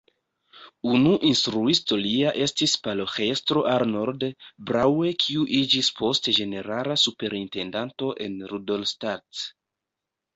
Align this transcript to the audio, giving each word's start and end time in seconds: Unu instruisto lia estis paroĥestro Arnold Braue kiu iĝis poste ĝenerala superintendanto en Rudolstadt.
Unu 0.91 1.09
instruisto 1.31 1.97
lia 2.05 2.31
estis 2.45 2.71
paroĥestro 2.87 3.61
Arnold 3.73 4.25
Braue 4.71 5.11
kiu 5.25 5.43
iĝis 5.59 5.91
poste 5.99 6.33
ĝenerala 6.39 6.95
superintendanto 7.03 8.11
en 8.29 8.39
Rudolstadt. 8.53 9.45